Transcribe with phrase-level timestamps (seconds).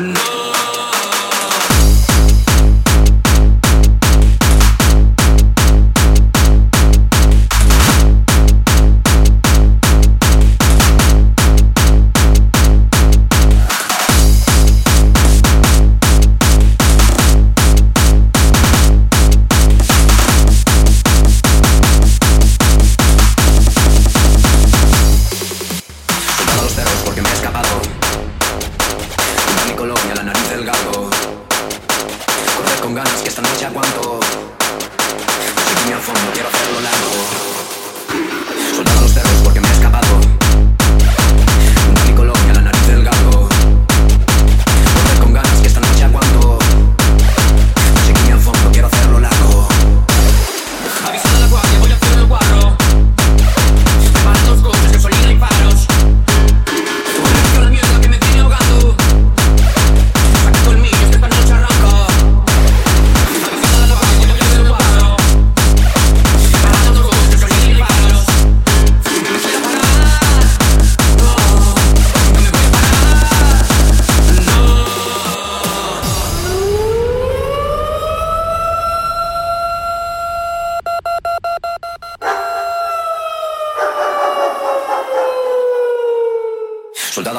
[0.00, 0.51] No.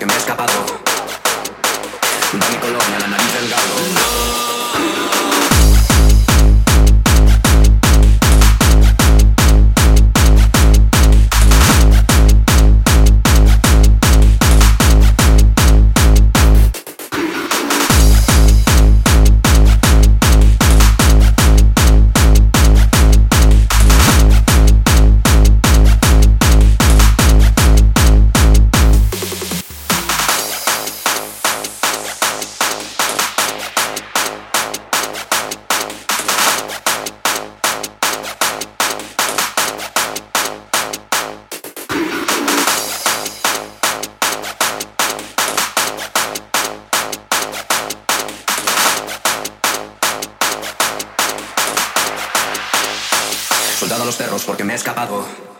[0.00, 0.48] que me ha escapado.
[54.04, 55.59] los perros porque me he escapado.